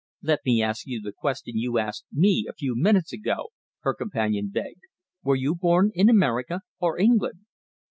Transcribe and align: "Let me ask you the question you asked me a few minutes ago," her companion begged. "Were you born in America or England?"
"Let 0.23 0.39
me 0.47 0.63
ask 0.63 0.87
you 0.87 0.99
the 0.99 1.11
question 1.11 1.59
you 1.59 1.77
asked 1.77 2.05
me 2.11 2.47
a 2.49 2.53
few 2.55 2.75
minutes 2.75 3.13
ago," 3.13 3.49
her 3.81 3.93
companion 3.93 4.49
begged. 4.49 4.81
"Were 5.21 5.35
you 5.35 5.53
born 5.53 5.91
in 5.93 6.09
America 6.09 6.61
or 6.79 6.97
England?" 6.97 7.41